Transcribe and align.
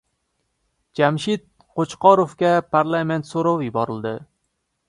Jamshid 0.99 1.43
Qo‘chqorovga 1.81 2.57
parlament 2.77 3.33
so‘rovi 3.33 3.73
yuborildi 3.73 4.19